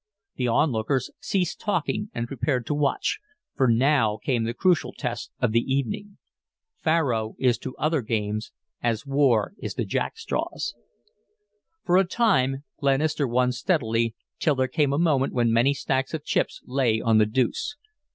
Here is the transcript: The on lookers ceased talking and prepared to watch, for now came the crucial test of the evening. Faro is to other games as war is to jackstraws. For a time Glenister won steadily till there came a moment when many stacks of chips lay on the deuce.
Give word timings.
The 0.35 0.47
on 0.47 0.71
lookers 0.71 1.11
ceased 1.19 1.59
talking 1.59 2.09
and 2.15 2.27
prepared 2.27 2.65
to 2.65 2.73
watch, 2.73 3.19
for 3.55 3.67
now 3.67 4.17
came 4.17 4.45
the 4.45 4.53
crucial 4.55 4.93
test 4.93 5.29
of 5.39 5.51
the 5.51 5.59
evening. 5.61 6.17
Faro 6.79 7.35
is 7.37 7.59
to 7.59 7.77
other 7.77 8.01
games 8.01 8.51
as 8.81 9.05
war 9.05 9.53
is 9.59 9.75
to 9.75 9.85
jackstraws. 9.85 10.73
For 11.85 11.97
a 11.97 12.03
time 12.03 12.63
Glenister 12.79 13.27
won 13.27 13.51
steadily 13.51 14.15
till 14.39 14.55
there 14.55 14.67
came 14.67 14.91
a 14.91 14.97
moment 14.97 15.33
when 15.33 15.53
many 15.53 15.71
stacks 15.75 16.15
of 16.15 16.23
chips 16.25 16.63
lay 16.65 16.99
on 16.99 17.19
the 17.19 17.27
deuce. 17.27 17.75